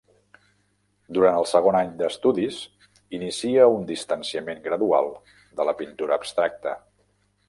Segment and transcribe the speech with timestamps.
[1.17, 2.57] Durant el segon any d'estudis,
[3.17, 5.13] inicia un distanciament gradual
[5.61, 6.75] de la pintura abstracta.